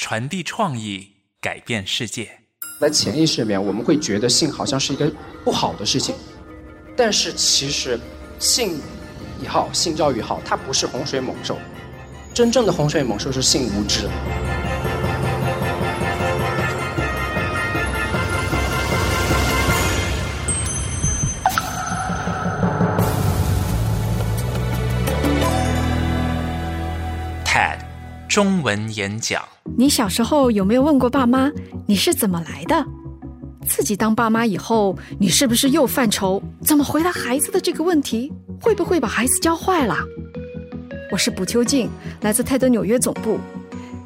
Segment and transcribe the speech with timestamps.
[0.00, 1.08] 传递创意，
[1.40, 2.30] 改变世界。
[2.80, 5.12] 在潜意识里面，我们会觉得性好像是一个
[5.44, 6.14] 不好的事情，
[6.96, 7.98] 但是其实
[8.38, 8.80] 性
[9.42, 11.58] 也好，性教育也好，它不是洪水猛兽。
[12.32, 14.08] 真正的洪水猛兽是性无知。
[28.38, 29.42] 中文演讲。
[29.76, 31.50] 你小时候有没有问过爸妈
[31.88, 32.86] 你是怎么来的？
[33.66, 38.32] 自己当爸妈以后，你是不是又犯愁怎么回答孩子的这个问题？
[38.60, 39.96] 会不会把孩子教坏了？
[41.10, 41.90] 我是卜秋静，
[42.20, 43.40] 来自泰德纽约总部。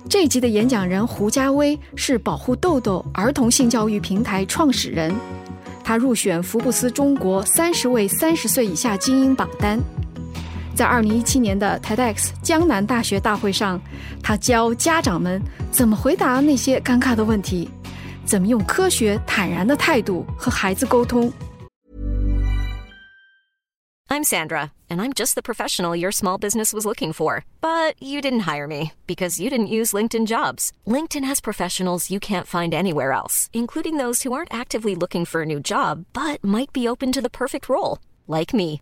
[0.08, 5.14] 这一集的演讲人胡家威是保护豆豆儿童性教育平台创始人，
[5.84, 9.78] 他入选福布斯中国三十位三十岁以下精英榜单。
[10.81, 13.81] 在二零一七年的 TEDx 江南大学大会上，
[14.21, 17.69] 他教家长们怎么回答那些尴尬的问题，
[18.25, 21.31] 怎么用科学坦然的态度和孩子沟通。
[24.09, 27.43] I'm Sandra, and I'm just the professional your small business was looking for.
[27.59, 30.71] But you didn't hire me because you didn't use LinkedIn jobs.
[30.85, 35.41] LinkedIn has professionals you can't find anywhere else, including those who aren't actively looking for
[35.41, 38.81] a new job but might be open to the perfect role, like me.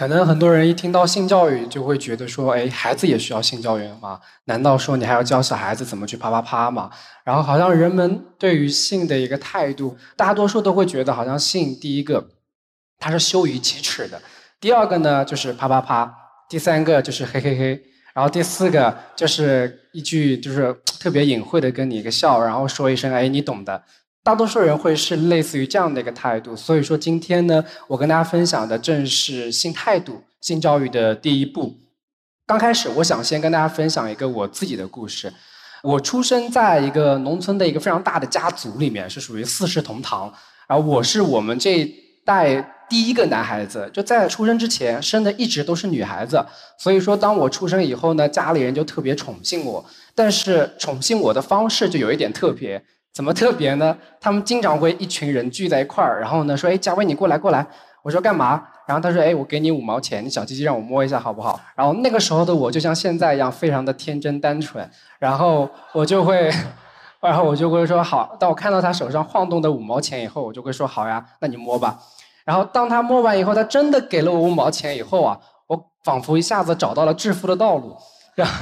[0.00, 4.18] 可能很多人一听到性教育就会觉得说，哎，孩子也需要性教育吗？
[4.46, 6.90] 难道说你还要教小孩子怎么去啪啪啪吗？
[7.22, 12.30] 然后好像人们对于性的一个态度，大多数都会觉得好像性第一个
[12.98, 14.18] 它是羞于启齿的，
[14.58, 16.10] 第二个呢就是啪啪啪，
[16.48, 17.82] 第三个就是嘿嘿嘿，
[18.14, 23.82] 然后第四个就是一句就是特别隐晦的跟你一个笑，然后说一声哎你懂的。
[24.22, 31.74] 大多数人会是类似于这样的一个态度，所以说今天呢，我跟大家分享的正是性态度、性教育的第一步。
[32.46, 35.32] 刚开始，我想先跟大家分享一个我自己的故事。
[35.82, 40.30] 我出生在一个农村的一个非常大的家族里面，是属于四世同堂。
[40.68, 42.60] 然后我是我们这一代
[42.90, 46.44] 第一个男孩子，就在出生之前生的一直都是女孩子。
[46.78, 49.82] 所以说，当我出生以后呢，家里人就特别宠幸我。
[50.14, 52.84] 但是宠幸我的方式就有一点特别。
[53.12, 53.96] 怎么特别呢？
[54.20, 57.66] 他们经常会一群人聚在一块儿，然后呢说：“哎，嘉威你过来过来。”
[58.02, 64.88] 我说：“干嘛？”然后他说：“哎，我给你五毛钱，你小鸡鸡让我摸一下好不好？”然后那个时候的我就像现在一样，非常的天真单纯。
[65.18, 66.50] 然后我就会，
[67.20, 71.98] 然后我就会说：“好。”当我看到他手上晃动的五毛钱以后，我就会说：“好呀，那你摸吧。”
[72.46, 77.94] 然后当他摸完以后，他真的给了我五毛钱以后啊，我仿佛一下子找到了致富的道路。
[78.34, 78.54] 然后，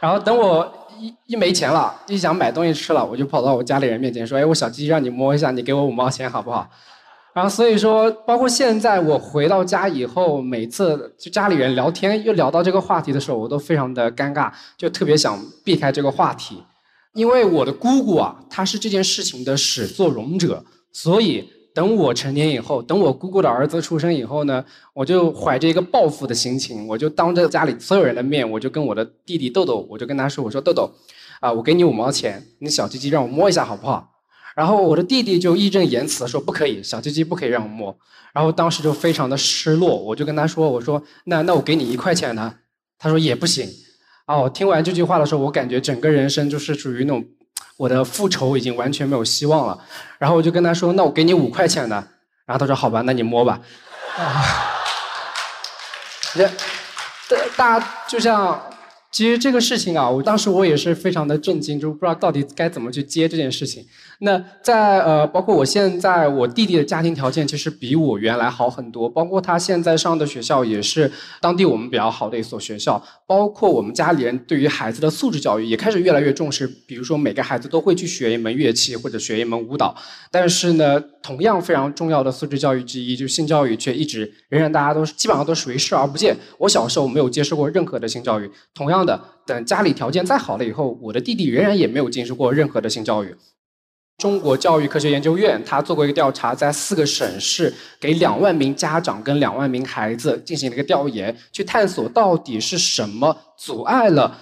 [0.00, 0.72] 然后等我。
[0.98, 6.68] 一一没钱了，一想买东西吃了，我就跑到我家里人面前说：“哎，我小鸡鸡让你摸一下，你给我五毛钱好不好？”
[7.34, 16.62] 然后所以说，包括现在我回到家以后，每次就家里人聊天又聊到这个话题的时候，我都非常的尴尬，就特别想避开这个话题，
[17.14, 21.53] 因为我的姑姑啊，她是这件事情的始作俑者，所以。
[21.74, 30.88] 等我成年以后，等我姑姑的儿子出生以后呢，我就怀着一个报复的心情，我就当着家里所有人的面，我就跟我的弟弟豆豆，我就跟他说：“我说豆豆，
[31.40, 34.12] 啊，我给你五毛钱，你小鸡鸡让我摸一下好不好？”
[34.54, 37.98] 然后我的弟弟就义正言辞说：“不可以，小鸡鸡不可以让我摸。”
[38.32, 42.54] 然后当时就非常的失落，我就跟他说：“我说那那我给你一块钱呢？”
[43.00, 43.68] 他说也不行。
[44.26, 47.24] 啊，我听完这句话的时候，我感觉整个人生就是属于那种。
[47.76, 49.78] 我的复仇已经完全没有希望了，
[50.18, 51.96] 然后我就跟他说：“那我给你五块钱的。”
[52.46, 53.58] 然后他说：“好吧，那你摸吧。”
[54.16, 54.44] 啊，
[56.34, 56.46] 这
[57.28, 58.62] 大大家就像
[59.14, 63.86] 其实这个事情啊，我当时我也是非常的震惊，就不知道到底该怎么去接这件事情。
[64.18, 71.08] 那在呃，包括我现在我弟弟的家庭条件其实比我原来好很多，包括他现在上的学校也是
[71.40, 79.94] 当地我们比较好的一所学校，包括我们家里人对于孩子的素质教育也开始越来越重视，比如说每个孩子都会去学一门乐器或者学一门舞蹈。
[80.32, 86.36] 但是呢，同样非常重要的素质教育之一就是性教育，却一直仍然大家都基本上都属于视而不见。
[86.58, 93.36] 我小时候没有接受过任何的性教育，同样的，等家里条件再好了以后，我的弟弟仍然也没有接受过任何的性教育。
[94.18, 104.38] 中国教育科学研究院他做过一个调查，在四个省市给两万名家长跟两万名孩子进行了一个调研，去探索到底是什么阻碍了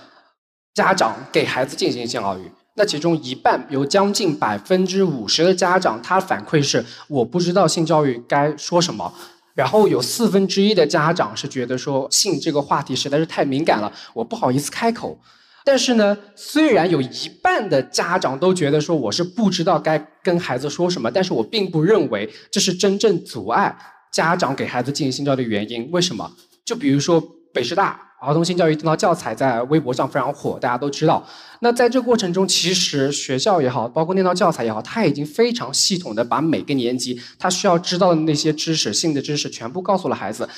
[0.74, 2.42] 家长给孩子进行性教育。
[2.74, 9.12] 那其中一半有将近百分之五十的家长，他反馈是我不知道性教育该说什么。
[9.54, 15.18] 然后有四分之一的家长是觉得说性这个话题实在是太敏感了，我不好意思开口。
[15.64, 23.76] 但是呢，虽然有一半的家长都觉得说我是不知道该跟孩子说什么，但是我并不认为这是真正阻碍
[24.12, 25.90] 家长给孩子进行性教育的原因。
[25.90, 26.30] 为什么？
[26.64, 27.20] 就比如说
[27.52, 28.08] 北师大。
[28.22, 31.26] 儿童性教育这套教材在微博上非常火，大家都知道。
[31.58, 40.48] 那在这过程中，其实学校也好，包括那套教材也好，它已经非常系统的把每个年级他需要知道的那些知识、性的知识全部告诉了孩子，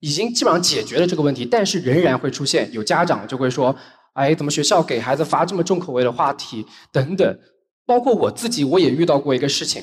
[0.00, 1.44] 已经基本上解决了这个问题。
[1.44, 3.76] 但是仍然会出现有家长就会说
[4.14, 7.38] ：“哎，怎么学校给孩子发这么重口味的话题？”等等。
[7.84, 9.82] 包括我自己，我也遇到过一个事情。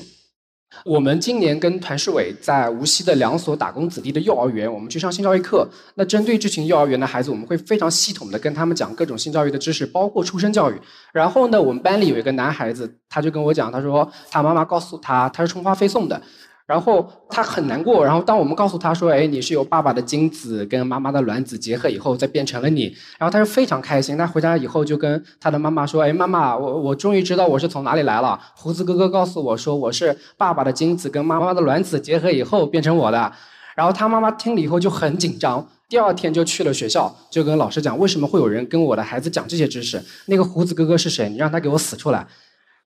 [0.84, 5.68] 我们今年跟团市委在无锡的两所打工子弟的幼儿园，我们去上性教育课。
[5.94, 10.74] 那针对这群幼儿园的孩子，我们会非常系统的跟他们讲各种性教育的知识，包括出生教育。
[11.12, 16.20] 然后呢，我们班里有一个男孩子，他就跟我讲，他说他妈妈告诉他，他是充话费送的。
[16.68, 18.04] 然后他很难过。
[18.04, 24.18] 然后当我们告诉他说：“哎，你是由爸爸的精子跟妈妈的卵子结合以后，再变成了你。”然后他就非常开心。
[24.18, 28.38] 他回家以后就跟他的妈妈说：“哎，妈妈，我我终于知道我是从哪里来了。
[28.54, 33.32] 胡子哥哥告诉我说我是爸爸的精子跟妈妈的卵子结合以后变成我的。”
[33.74, 39.98] 然后他妈妈听了以后就很紧张，第二天就去了学校，就跟老师讲：“为什么会有人跟我的孩子讲这些知识？
[40.26, 41.30] 那个胡子哥哥是谁？
[41.30, 42.26] 你让他给我死出来！”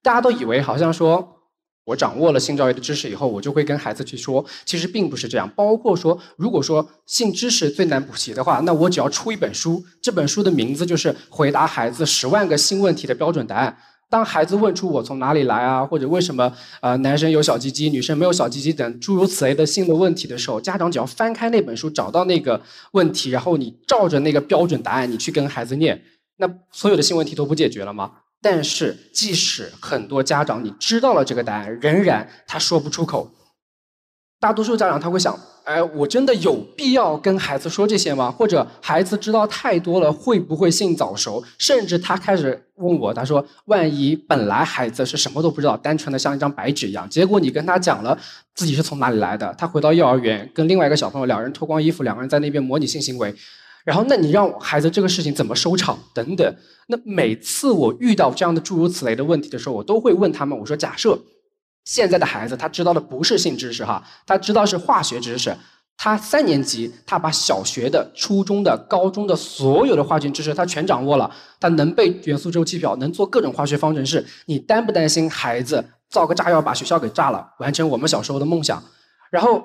[0.01, 1.27] 大家都以为好像说。
[1.85, 5.49] 我掌握了性教育的知识以后，我就会跟孩子去说，其实并不是这样。
[5.55, 13.77] 包括说，如果说性知识最难补习的话，那我只要出一本书，这本书的名字就是回答孩子十万个性问题的标准答案。
[14.09, 26.01] 当孩子问出我从哪里来啊，或者为什么呃男生有小鸡鸡，女生没有小鸡鸡等诸如此类的性的问题的时候，家长只要翻开那本书，找到那个问题，然后你照着那个标准答案，你去跟孩子念，
[26.37, 28.11] 那所有的性问题都不解决了吗？
[28.43, 33.31] 但是，即使很多家长你知道了这个答案，仍然他说不出口。
[34.41, 38.29] 大多数家长他会想：哎，我真的有必要跟孩子说这些吗？
[38.29, 41.41] 或者孩子知道太多了，会不会性早熟？
[41.57, 48.17] 甚至他开始问我，他说：万一本来孩子是什么都不知道，单纯的像一张白纸一样，结果你跟他讲了
[48.53, 53.33] 自己是从哪里来的，他回到幼儿园跟另外一个小朋友两人脱光衣服，两个人在那边模拟性行为。
[53.83, 55.99] 然后，那你让孩子这个事情怎么收场？
[56.13, 56.55] 等等。
[56.87, 61.19] 那每次我遇到这样的诸如此类的问题的时候，我都会问他们：我说，假设
[61.83, 65.53] 现在的孩子他知道的不是性知识哈，他知道是化学知识，
[65.97, 74.25] 他三年级他把小学的、初中的、高中的所有的化学知识他全掌握了，他能背元素周期表，能做各种化学方程式。
[74.45, 78.81] 你担不担心孩子造个炸药把学校给炸了，完成我们小时候的梦想？
[79.29, 79.61] 然后。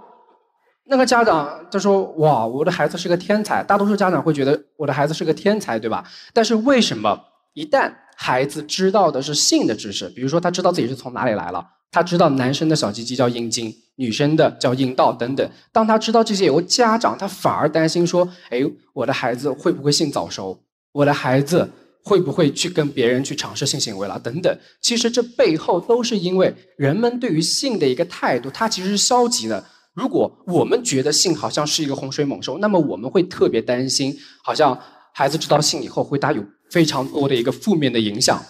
[0.91, 6.03] 那个家长他说：“哇，我的孩子是个天才。”大多数家长会觉得我的孩子是个天才，对吧？
[6.33, 7.19] 但是为什么
[7.53, 18.63] 一旦孩子知道的是性的知识，比如说他知道自己是从哪里来了，他知道男生的小鸡鸡叫阴茎，女生的叫阴道等等，当他知道这些以后，家长他反而担心说：“哎，
[18.95, 20.59] 我的孩子会不会性早熟？
[20.93, 21.69] 我的孩子
[22.03, 24.19] 会不会去跟别人去尝试性行为了？
[24.19, 29.63] 等等。”其实这背后都是因为人们对于性的一个态度，它其实是消极的。
[29.99, 34.79] 如果我们觉得性好像是一个洪水猛兽，那么我们会特别担心，好像
[35.13, 36.41] 孩子知道性以后会带有
[36.71, 38.41] 非常多的一个负面的影响。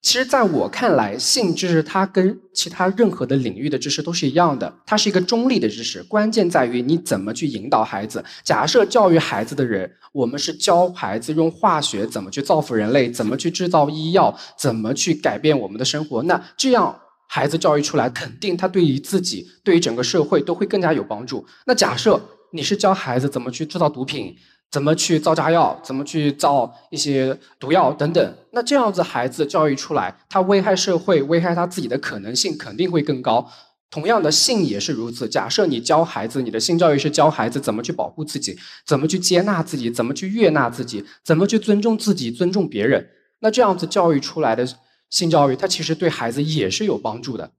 [0.00, 6.02] 其实，在我看来，性知识它跟其他任何的领域的知识都是一样的，它是一个中立的知识。
[6.04, 8.24] 关键在于你怎么去引导孩子。
[8.42, 16.98] 假设教育孩子的人，我们是教孩子用化学怎么去造福人类，怎么去制造医药，怎么去改变我们的生活，那这样。
[17.34, 21.44] 孩子教育出来，肯定他对于自己、对于整个社会都会更加有帮助。
[21.66, 22.20] 那假设
[22.52, 24.36] 你是教孩子怎么去制造毒品，
[24.70, 33.50] 怎么去造炸药，怎么去造一些毒药等等，那这样子孩子教育出来，他危害社会、危害他自己的可能性肯定会更高。
[33.90, 35.28] 同样的，性也是如此。
[35.28, 43.08] 假设你教孩子，你的性教育是教孩子怎么去保护自己，怎么去接纳自己，怎么去悦纳自己，怎么去尊重自己、尊重别人。
[43.40, 44.64] 那这样子教育出来的
[45.14, 47.52] 性教育，它其实对孩子也是有帮助的。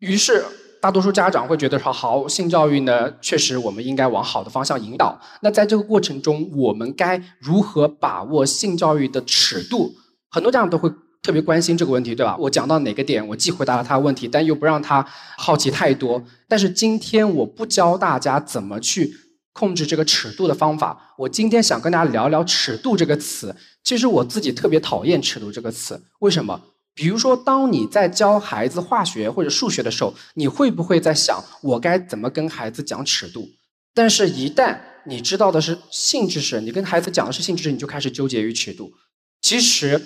[0.00, 0.44] 于是，
[0.82, 5.18] 大多数家长会觉得说：“好，性教育呢，确实我们应该往好的方向引导。
[5.40, 9.94] 那在这个过程中，我们该如何把握性教育的尺度？”
[10.30, 10.92] 很多家长都会。
[11.24, 12.36] 特别关心这个问题，对吧？
[12.36, 15.06] 我讲到哪个点，我既回答了他的问题，但又不让他
[15.38, 16.20] 好奇太多。
[16.48, 19.14] 但是今天我不教大家怎么去
[19.52, 21.14] 控制这个尺度的方法。
[21.18, 23.54] 我今天想跟大家聊聊“尺度”这个词。
[23.84, 26.60] 其实我自己特别讨厌“尺度”这个词，为什么？
[26.94, 33.48] 比如说，当你在教孩子化学或者数学的时候，你会不会在想我该怎么跟孩子讲尺度？
[33.94, 38.92] 但是，一旦你知道的是性知识，你跟孩子讲的是性知识，你就开始纠结于尺度。
[39.40, 40.00] 其实。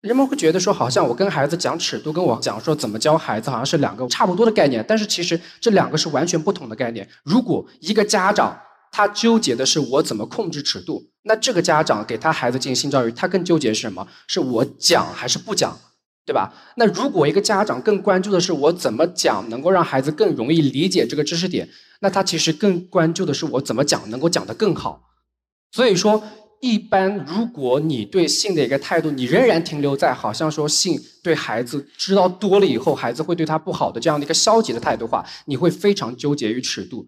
[0.00, 4.84] 人们会觉得说，好像我跟孩子讲尺度，跟我讲说怎么教孩子，好像是两个差不多的概念。
[4.86, 7.08] 但是其实这两个是完全不同的概念。
[7.24, 8.56] 如果一个家长
[8.92, 14.06] 他纠结的是我怎么控制尺度，那这个家长给他孩子进行性教育，他更纠结是什么？
[14.28, 15.76] 是我讲还是不讲，
[16.24, 16.54] 对吧？
[16.76, 21.68] 那如果一个家长更关注的是我怎么讲能够让孩子更容易理解这个知识点，
[22.00, 25.02] 那他其实更关注的是我怎么讲能够讲得更好。
[25.72, 26.22] 所以说。
[26.60, 37.06] 一般，如果你对性的一个态度，你仍然停留在好像说性对孩子知道多了以后，孩子会对他不好的这样的一个消极的态度话，你会非常纠结于尺度。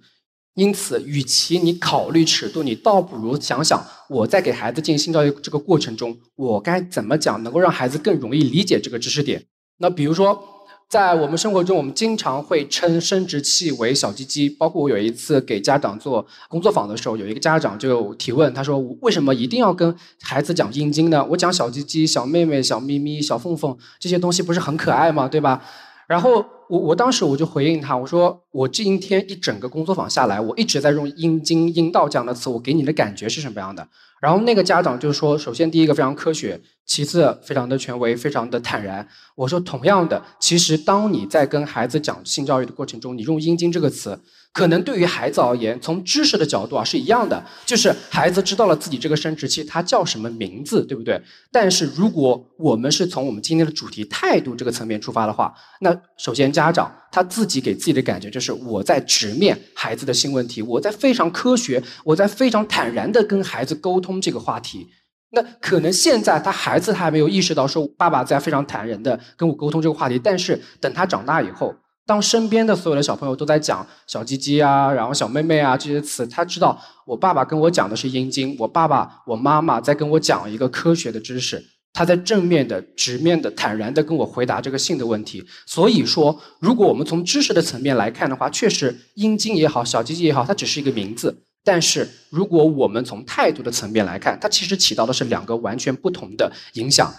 [0.55, 9.45] 因此，与其你考虑尺度，你倒不如想想我在给孩子进行性教育这个过程中，我该怎么讲能够让孩子更容易理解这个知识点。
[9.79, 10.60] 那比如说。
[10.91, 14.51] 在我们生活中，我们经常会称生殖器为小鸡鸡。
[14.51, 21.25] 包括我有一次给家长做工作坊的时候，有一个家长就提问，他说：“为什么一定要跟孩子讲阴茎呢？
[21.31, 25.29] 我讲小鸡鸡、小妹妹、小咪咪、小凤凤这些东西不是很可爱吗？
[25.29, 25.63] 对吧？”
[26.09, 33.89] 然后我我当时我就回应他，我说：“我今天一整个工作坊下来，我一直在用阴茎、阴道这样的词，我给你的感觉是什么样的？”
[34.23, 39.07] 然后那个家长就说：“首先第一个非常科学。”其次，非常的权威，非常的坦然。
[39.37, 44.21] 我说，同样的，其实当你在跟孩子讲性教育的过程中，你用“阴茎”这个词。
[44.53, 51.23] 可能对于孩子而言，从知识的角度啊是一样的，就是孩子知道了自己这个生殖器它叫什么名字，对不对？
[51.53, 64.89] 但是如果我们是从我们今天的主题态度这个层面出发的话，那首先家家长他自己给自己的感觉就是我在直面孩子的性问题，我在非常科学，我在非常坦然的跟孩子沟通这个话题。
[65.33, 71.75] 那可能现在他孩子还没有意识到说爸爸在非常坦然的跟我沟通这个话题，但是等他长大以后。
[72.07, 76.77] 当身边的所有的小朋友都在讲小鸡鸡啊，然后小妹妹啊这些词，他知道
[77.07, 81.63] 我爸爸跟我讲的是阴茎，我爸爸我妈妈在跟我讲一个科学的知识，
[81.93, 85.45] 他在正面的、直面的、坦然的跟我回答这个性的问题。
[85.67, 91.43] 所以说，如果我们从知识的层面来看的话，确实阴茎也好，小鸡鸡也好，它只是一个名字。
[91.63, 97.13] 但是如果我们从态度的层面来看，它其实起到的是两个完全不同的影响。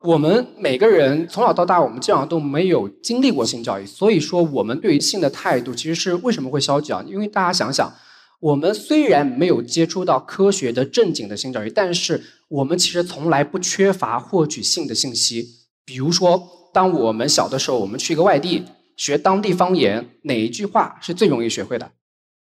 [0.00, 7.04] 我们每个人从小到大，我们基本上都没有经历过性教育，所以说我们对于性的态度其实是为什么会消极啊？
[7.06, 7.92] 因为大家想想，
[8.40, 15.44] 我们虽然没有接触到科学的正经的性教育，但是我们其实从来不缺乏获取性的信息。
[15.84, 18.64] 比如说，当我们小的时候，我们去一个外地
[18.96, 21.90] 学当地方言，哪一句话是最容易学会的？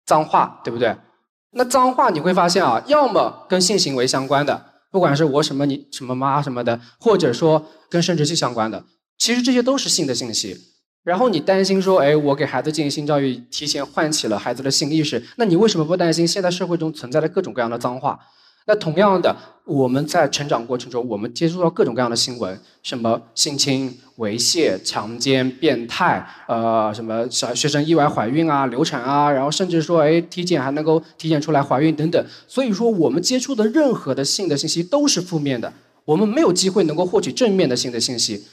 [0.04, 0.96] 脏话，对不对？
[1.52, 4.72] 那脏话你会发现啊，要么跟性行为相关的。
[4.90, 8.84] 不管是我什么你什么妈什么的，或者说跟生殖器相关的，
[9.18, 10.56] 其实这些都是性的信息。
[11.06, 18.18] 然后你担心说，哎，我给孩子进行性教育，提前唤起了孩子的性意识，那你为什么不担心现在社会中存在的各种各样的脏话？
[18.66, 32.20] 那同样的，我们在成长过程中，我们接触到各种各样的新闻，什么性侵、猥亵、强奸、变态，呃，什么小学生意外怀孕啊、流产啊，然后甚至说，哎，体检还能够体检出来怀孕等等。
[32.48, 35.72] 所以说，我们接触的任何的性的信息都是负面的，
[36.04, 38.44] 我们没有机会能够获取正面的性的信息。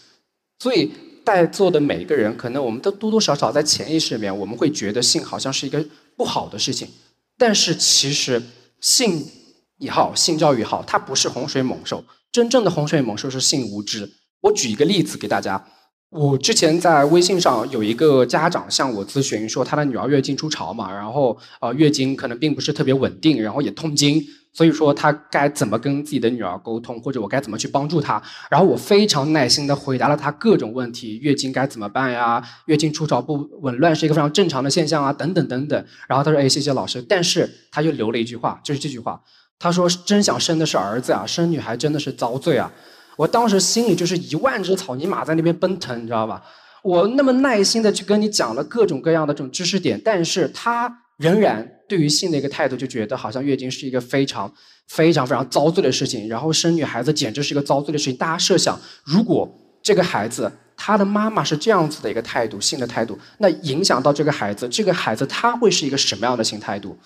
[0.60, 0.92] 所以，
[1.26, 5.86] 在座的每一个人，可能我们都多多少少在潜意识里面，我们会觉得性好像是一个
[6.18, 6.88] 不好的事情。
[7.38, 8.42] 但是，其实
[8.80, 9.26] 性。
[9.80, 12.06] 也好，性教育也好，它不是洪水猛兽。
[12.32, 14.10] 真正的洪水猛兽是性无知。
[14.40, 15.62] 我举一个例子给大家。
[16.10, 28.22] 我之前在微信上有一个家长向我咨询，说他的女儿月经初潮嘛，然后呃月经可能并不是特别稳定，然后也痛经，所以说他该怎么跟自己的女儿沟通，或者我该怎么去帮助他？
[28.50, 32.42] 然后我非常耐心的回答了他各种问题，月经该怎么办呀？
[32.68, 35.86] 月经初潮不紊乱是一个非常正常的现象啊，等等等等。
[36.08, 39.20] 然后他说：“哎，谢谢老师。”但是他又留了一句话，就是这句话。
[39.58, 42.72] 他说：“真想生的是儿子啊，生女孩真的是遭罪啊！”
[43.18, 46.44] 我当时心里就是一万只草泥马在那边奔腾，你知道吧？
[46.84, 54.52] 我那么耐心的去跟你讲了各种各样的这种知识点，但是他仍然对于性的一个态度，就觉得好像月经是一个非常
[54.88, 58.16] 非常非常遭罪的事情，然后生女孩子简直是一个遭罪的事情。
[58.16, 59.50] 大家设想，如果
[59.82, 66.98] 这个孩子他的妈妈是这样子的一个态度，性的态度，那影响到这个孩子，这个孩子他会是一个什么样的性态度？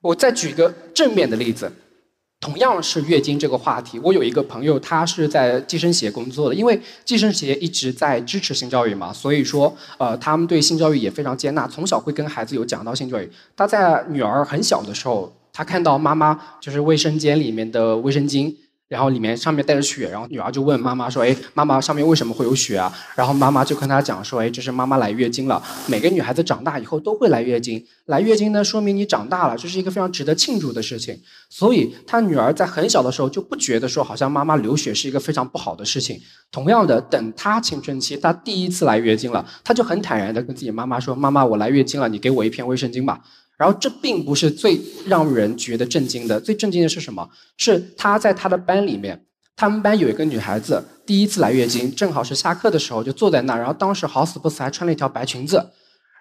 [0.00, 1.70] 我再举一个正面的例子。
[2.46, 13.28] 同样是月经这个话题，我有一个朋友，他是在计生协工作的，因为计生协一直在支持性教育嘛，所以说，呃，他们对性教育也非常接纳，从小会跟孩子有讲到性教育。
[13.56, 18.54] 他在女儿很小的时候，他看到妈妈就是卫生间里面的卫生巾。
[18.88, 25.60] 然后里面上面带着血，然后女儿就问妈妈说：“哎，妈妈上面为什么会有血啊？”然后妈妈就跟她讲说：“哎，这是妈妈来月经了。
[25.88, 31.20] 每个女孩子长大以后都会来月经，来月经呢说明你长大了，这是一个非常值得庆祝的事情。
[31.50, 36.20] 所以她女儿在很小的时候就不觉得说好像妈妈流血是一个非常不好的事情。
[36.52, 43.20] 同样的，等她青春期，她第一次来月经了，她就很坦然的跟自己妈妈说：“妈妈，我来月经了，你给我一片卫生巾吧。”
[43.56, 47.28] 然后这并不是最让人觉得震惊的，最震惊的是什么？
[47.56, 49.24] 是他在他的班里面，
[49.56, 55.64] 他们班有一个女孩子第一次来月经，正好是下课的时候，就坐在那儿，然后当时好死不死还穿了一条白裙子，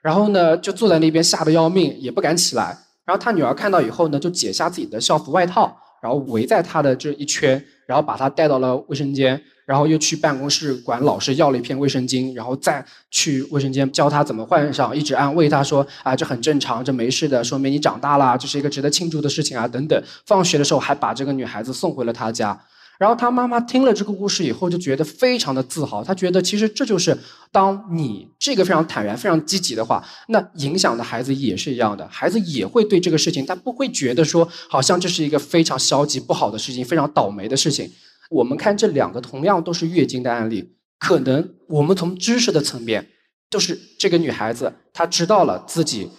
[0.01, 2.77] 然后呢就坐在那边吓得要命，也不敢起来。
[3.06, 9.39] 然后他女儿看到以后呢，就解下自己的校服外套，然后围在她的这一圈，然后把她带到了卫生间。
[9.65, 22.62] 然后又去办公室管老师要了一片卫生巾，然后再去卫生间教他怎么换上，一直安慰他说：“啊，这很正常，这没事的，说明你长大了，这是一个值得庆祝的事情啊，等等。”放学的时候还把这个女孩子送回了他家。
[22.98, 26.01] 然后他妈妈听了这个故事以后，就觉得非常的自豪。
[26.01, 27.17] 他觉得其实这就是
[27.51, 37.91] 当你这个非常坦然、非常积极的话，那影响的孩子也是一样的，孩子也会对这个事情，他不会觉得说好像这是一个非常消极、不好的事情，非常倒霉的事情。
[38.29, 43.08] 我们看这两个同样都是月经的案例，可能我们从知识的层面，
[43.50, 46.10] 就是这个女孩子她知道了自己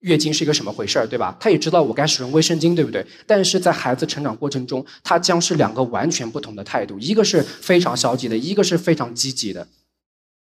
[0.00, 1.36] 月经是一个什么回事儿，对吧？
[1.40, 3.04] 她也知道我该使用卫生巾，对不对？
[3.26, 9.66] 但是在孩子成长过程中，她将是两个完全不同的态度，一个是非常消极的，一个是非常积极的。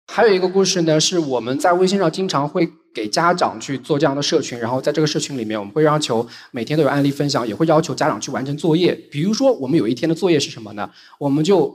[0.06, 8.94] 还有一个故事呢，是我们在微信上经常会给家长去做这样的社群，然后在这个社群里面，我们会要求每天都有案例分享，也会要求家长去完成作业。
[9.10, 10.88] 比如说，我们有一天的作业是什么呢？
[11.18, 11.74] 我们就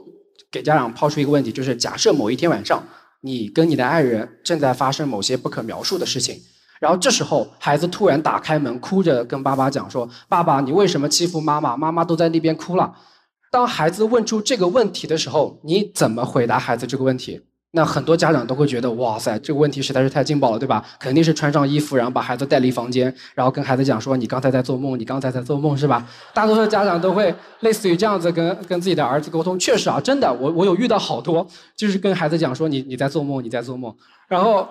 [0.50, 2.82] 给家长抛出一个问题，就是假设某一天晚上，
[3.20, 6.40] 你跟你的爱人正在发生某些不可描述的事情，
[6.80, 11.76] 然后这时候孩子突然打开门，哭着跟爸爸讲说：“爸爸，你为什么欺负妈妈？
[11.76, 12.94] 妈妈都在那边哭了。”
[13.52, 17.40] 当孩子问出这个问题的时候，你怎么回答孩子这个问题？
[17.72, 20.84] 那很多家长都会觉得，哇塞，这个问题实在是太劲爆了，对吧？
[20.98, 26.04] 肯定是穿上衣服，然后把孩子带离房间，然后跟孩子讲说：“你刚才在做梦，你刚才在做梦，是吧？”
[26.34, 29.56] 大多数家长都会类似于这样子跟跟自己的儿子沟通。
[29.56, 33.94] 确实啊，真的，我我有遇到好多，就是跟孩子讲说：“你你在做梦，你在做梦。”
[34.26, 34.66] 然后，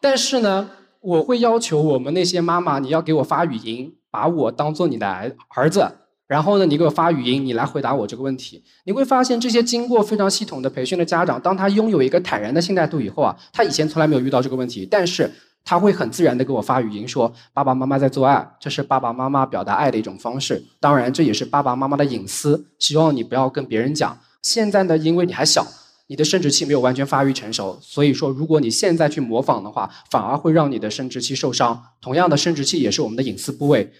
[0.00, 5.86] 但是呢，我会要求我们那些妈妈，你要给我发语音，把我当做你的儿儿子。
[6.28, 8.62] 然后呢，你给我发语音，你来回答我这个问题。
[8.84, 15.30] 你会发现，这些经过非常系统的培训的家长，当他拥有一个坦然的心态度以后啊，他以前从来没有遇到这个问题，但是
[15.64, 20.62] 他会很自然的给我发语音说：“爸爸妈妈在做爱，这是爸爸妈妈表达爱的一种方式。
[20.78, 24.18] 当然，这也是爸爸妈妈的隐私，希望你不要跟别人讲。
[24.42, 25.66] 现在呢，因为你还小，
[26.08, 31.82] 你的生殖器没有完全发育成熟，所以说，如果你现在去模仿的话，反而会让你的生殖器受伤。
[32.02, 33.90] 同样的，生殖器也是我们的隐私部位。”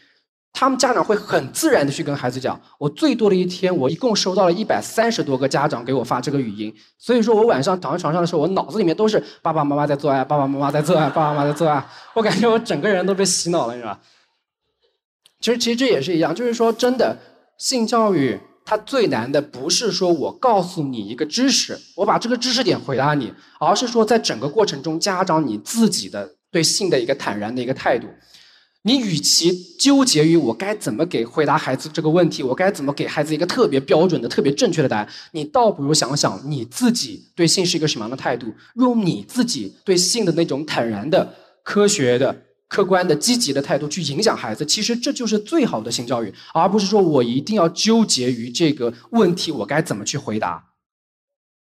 [0.53, 14.01] 他们家长会很自然的去跟孩子讲，我最多的一天，我一共收到了一百三十多个家长给我发这个语音，所以说我晚上躺在床上的时候，我脑子里面都是爸爸妈妈在做爱，爸爸妈妈在做爱， 爸爸妈妈在做爱，我感觉我整个人都被洗脑了，你知道吧？
[15.41, 17.17] 其实，其实这也是一样，就是说，真的，
[17.59, 28.09] 性教育它最难的不是说我告诉你一个知识，我把这个知识点回答你，而是说在整个过程中，家长你自己的对性的一个坦然的一个态度。
[28.89, 44.65] 你与其纠结于我该怎么给回答孩子这个问题，我该怎么给孩子一个特别标准的、特别正确的答案，你倒不如想想你自己对性是一个什么样的态度，用你自己对性的那种坦然的、科学的、客观的、积极的态度去影响孩子。
[44.65, 50.65] 其实这就是最好的性教育，而不是说我一定要纠结于这个问题我该怎么去回答。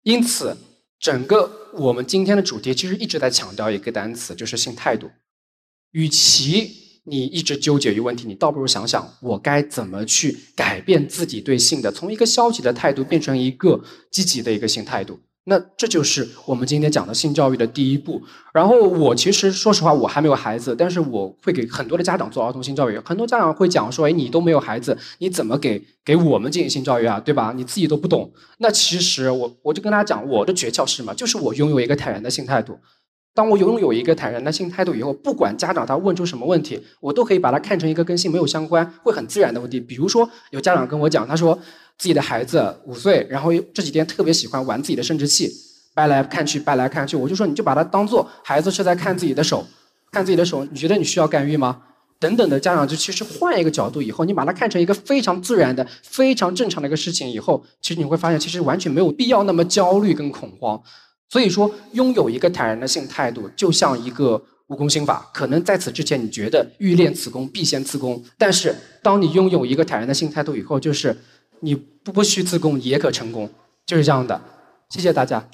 [0.03, 0.57] 因此，
[0.99, 5.09] 整个我们今天的主题其实一直在强调一个单词，就是性态度。
[5.91, 15.19] 与其你一直纠结于问题，你倒不如想想我该怎么去改变自己对性的，从一个消极的态度变成一个积极的一个性态度。
[15.47, 18.19] 那这就是我们今天讲的性教育的第一步。
[18.51, 22.99] 然后我其实说实话，我还没有孩子，但是我会给很多的家长做儿童性教育。
[23.05, 27.19] 很多家长会讲说：“哎，你都没有孩子，你怎么给给我们进行性教育啊？
[27.19, 27.53] 对吧？
[27.55, 31.13] 你自己都不懂。”那其实我我就跟大家讲，我的诀窍是什么？
[31.13, 32.79] 就是我拥有一个坦然的性态度。
[33.35, 39.77] 当我拥有一个坦然的性态度以后，不管家长他问出什么问题，我都可以把它看成一个跟性没有相关、会很自然的问题。
[39.77, 41.53] 比如说，有家长跟我讲，他说
[41.97, 45.51] 自己的孩子五岁，然后这几天特别喜欢玩自己的生殖器，
[45.93, 47.17] 掰来看去，掰来看去。
[47.17, 49.67] 我就说，你就把它当做孩子是在看自己的手，
[50.13, 51.81] 看自己的手，你觉得你需要干预吗？
[52.17, 60.81] 等等的家长就其实换一个角度以后，你把它看成一个非常自然的、非常正常的一个事情以后，其实你会发现，其实完全没有必要那么焦虑跟恐慌。
[61.35, 65.29] 所以说，拥有一个坦然的性态度，就像一个武功心法。
[65.33, 68.23] 可能在此之前，你觉得欲练此功，必先自宫。
[68.37, 71.17] 但是，当你拥有一个坦然的性态度以后，就是
[71.59, 73.49] 你不不需自宫也可成功，
[73.85, 74.39] 就是这样的。
[74.87, 75.45] 谢谢大家。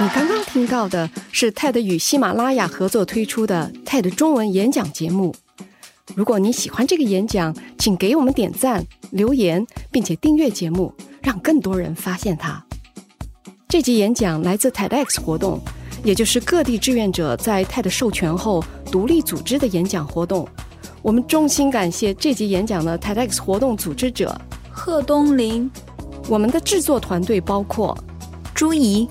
[0.00, 5.32] 你刚刚听到的是 TED 与喜马拉雅合作推出的 TED 中文演讲节目。
[6.16, 12.65] 如果你喜欢这个演讲，请给我们点赞、留言，并且订阅节目，让更多人发现它。
[13.76, 15.60] 这集演讲来自 TEDx 活动，
[16.02, 20.48] 也就是各地志愿者在 TED 授权后独立组织的演讲活动。
[21.02, 24.34] 我们衷心感谢这集演讲的 TEDx 活动组织者
[24.70, 25.70] 贺东林。
[26.26, 27.94] 我们的制作团队包括
[28.54, 29.06] 朱怡、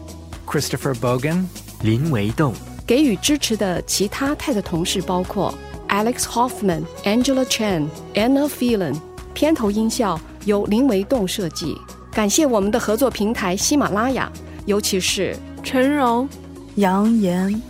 [0.47, 1.45] Christopher Bogan、
[1.83, 2.51] 林维栋。
[2.87, 5.53] 给予支持的其他 TED 同事包括
[5.89, 8.95] Alex Hoffman、Angela Chen、Anna Phelan。
[9.35, 11.77] 片头音效由林维栋设计。
[12.11, 14.31] 感谢我们的合作平台喜马拉雅。
[14.65, 16.27] 尤其是陈荣、
[16.75, 17.61] 杨岩，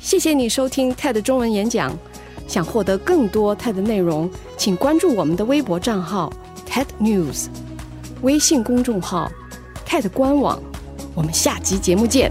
[0.00, 1.96] 谢谢你收听 TED 中文演讲。
[2.46, 6.32] 想获得更多 TED 内容，请关注我们的微博账号
[6.68, 7.46] TED News，
[8.22, 9.30] 微信公众号
[9.86, 10.62] TED 官网。
[11.14, 12.30] 我们下集节目见。